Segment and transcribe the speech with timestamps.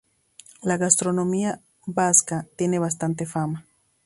[0.63, 3.67] La gastronomía vasca tienen bastante fama.